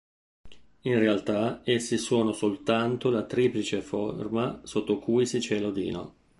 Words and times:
In 0.81 0.97
realtà 0.97 1.61
essi 1.63 1.99
sono 1.99 2.31
soltanto 2.31 3.11
la 3.11 3.21
triplice 3.23 3.83
forma 3.83 4.59
sotto 4.63 4.97
cui 4.97 5.27
si 5.27 5.39
cela 5.39 5.67
Odino. 5.67 6.15